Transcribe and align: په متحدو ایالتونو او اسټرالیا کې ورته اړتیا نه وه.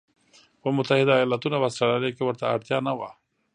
په 0.61 0.67
متحدو 0.77 1.13
ایالتونو 1.17 1.55
او 1.57 1.63
اسټرالیا 1.69 2.11
کې 2.15 2.23
ورته 2.25 2.43
اړتیا 2.53 2.77
نه 2.87 2.93
وه. 2.97 3.09